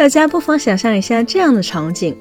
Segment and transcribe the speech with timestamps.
[0.00, 2.16] 大家不妨想象一下这样的场景：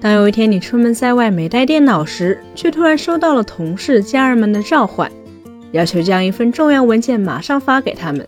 [0.00, 5.12] 当有一天你出门在外没带电脑时，却突然收到了同事、家人们的召唤，
[5.72, 8.26] 要求将一份重要文件马上发给他们，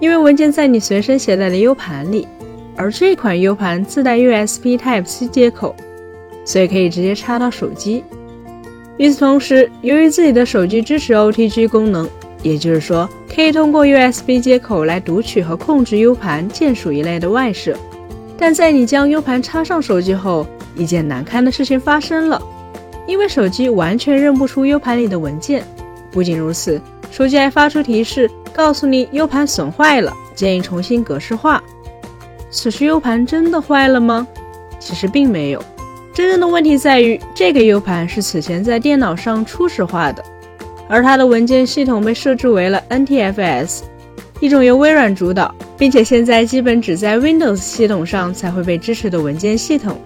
[0.00, 2.28] 因为文件在你随身携带的 U 盘里，
[2.76, 5.74] 而这款 U 盘自带 USB Type-C 接口，
[6.44, 8.04] 所以可以直接插到手机。
[8.98, 12.06] 与此同时，由于自己的手机支持 OTG 功能，
[12.42, 17.74] 也就是说，可以通过 USB 接口来读取和控制 U 盘、键鼠一类的外设。
[18.38, 22.40] 但在你将 U 盘插上手机后，一件难堪的事情发生了，
[23.06, 25.64] 因为手机完全认不出 U 盘里的文件。
[26.10, 26.80] 不仅如此，
[27.10, 31.62] 手机还发出提示，告诉你 U 盘损坏了，建议重新格式化。
[32.50, 34.26] 此时 U 盘真的坏了吗？
[34.78, 35.62] 其实并没有。
[36.14, 40.24] 真正的问题在于，这个 U 盘是此前在电脑上初始化的，
[40.88, 43.80] 而它的文件系统被设置为了 NTFS，
[44.40, 49.98] 一种由微软主导，并且现在基本只在 Windows 系统上才会被支持的文件系统。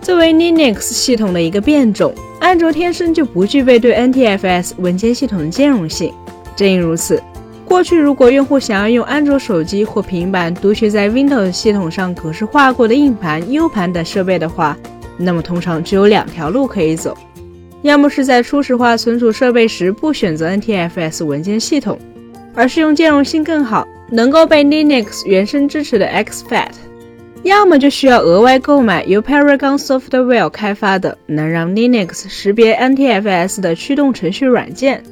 [0.00, 6.12] 作为 Linux 系统的一个变种，安卓天生就不具备对 NTFS 文件系统的兼容性。
[6.56, 7.22] 正因如此，
[7.66, 14.76] 过去如果用户想要用安卓手机或平板读取在 Windows 系统上格式化过的硬盘、U 盘等设备的话，
[15.18, 17.16] 那么通常只有两条路可以走，
[17.82, 21.98] 要么是在初始化存储设备时不选择 NTFS 文件系统，
[22.54, 26.72] 而是用兼容性更好、能够被 Linux 原生支持的 XFAT，
[27.42, 35.02] 要么就需要额外购买由 Paragon Software 开发的能让 Linux 识别 NTFS 的驱动程序软件。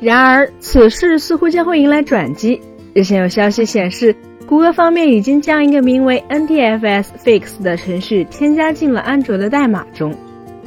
[0.00, 2.60] 然而，此事似乎将会迎来转机。
[2.92, 4.14] 日前有消息显示。
[4.46, 10.14] 谷歌方面已经将一个名为 NTFS Fix 的程序添加进了安卓的代码中，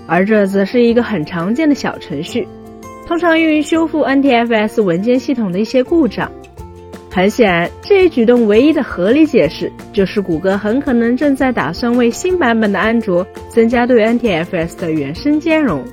[0.08, 2.48] 而这则是一个很常见的小程序，
[3.08, 6.30] 通常用于修复 NTFS 文件系统的一些故障。
[7.10, 15.84] 很显然，这一举动唯一的合理解释就是谷歌很可能正在打算为新版本的安卓增加对 NTFS 的原生兼容，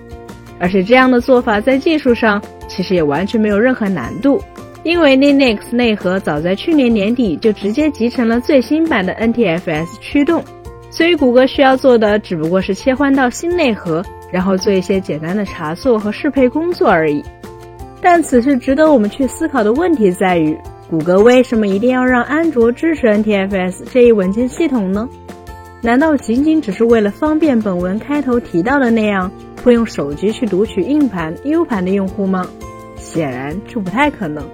[0.59, 4.43] 而且这样的做法在技术上其实也完全没有任何难度。
[4.83, 10.45] 因为 Linux 内核早在去年年底就直接集成了最新版的 NTFS 驱动，
[10.91, 17.25] 所以谷歌需要做的只不过是切换到新内核，然后做一些简单的查错和适配工作而已。
[18.03, 20.59] 但此时值得我们去思考的问题在于，
[20.91, 25.09] 谷歌为什么一定要让安卓支持 NTFS 这一文件系统呢？
[25.81, 29.31] 难道仅仅只是为了方便本文开头提到的那样
[29.63, 32.45] 会用手机去读取硬盘、U 盘的用户吗？
[32.97, 34.45] 显然这不太可能。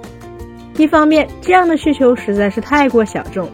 [0.77, 3.47] 一方面，这样的需求实在是太过小众；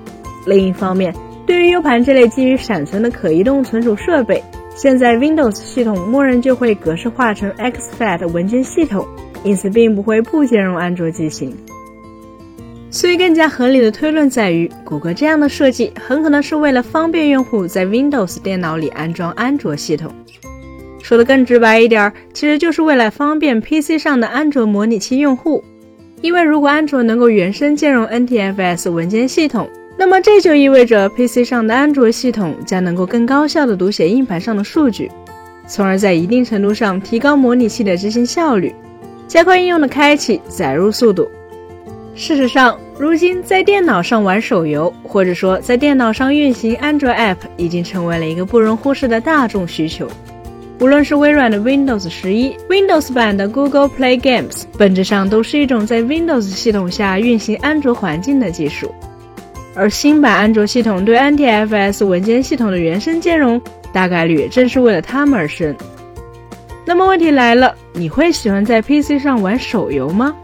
[0.44, 1.15] 另一方面，
[1.47, 4.42] 对于 U 盘这类基于闪存的可移动存储设备，
[4.76, 9.06] 现在 Windows 系统默认就会格式化成 exFAT 文件系统，
[9.42, 11.56] 因此并不会不兼容安卓机型。
[12.91, 20.12] 所以，更加合理的推论在于，谷歌这样的设计很可能是为了方便用户在 Windows 电脑里安装安卓系统。
[21.03, 25.65] 说的更直白一点，其实就是为了方便 PC 上的安卓模拟器用户。
[26.20, 35.10] 因为如果安卓能够原生兼容 NTFS 文件系统，那么这就意味着 PC 上的安卓系统将能够更高效地读写硬盘上的数据，
[35.66, 38.74] 从而在一定程度上提高模拟器的执行效率，
[39.26, 41.26] 加快应用的开启、载入速度。
[42.14, 50.08] 事实上，如今在电脑上玩手游，或者说在电脑上运行安卓 App，已经成为了一个不容忽视的大众需求。
[50.78, 58.94] 无论是微软的 Windows 十一、Windows 版的 Google Play Games，本质上都是一种在 Windows 系统下运行安卓环境的技术。
[59.76, 63.60] 而新版安卓系统对 NTFS 文件系统的原生兼容，
[63.92, 65.76] 大概率正是为了它们而生。
[66.84, 70.34] 那么问题来了，你会喜欢在 PC 上玩手游吗？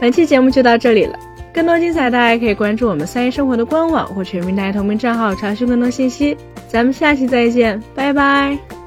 [0.00, 1.18] 本期节目就到这里了，
[1.52, 6.36] 更多精彩大家可以关注我们三一生活的官网或全平台同名账号查询更多信息。
[6.68, 8.77] 咱们下期再见，拜拜。